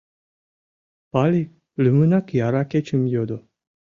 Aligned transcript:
Пали 1.11 1.43
лӱмынак 1.83 2.25
яра 2.45 2.63
кечым 2.71 3.01
йодо. 3.13 3.37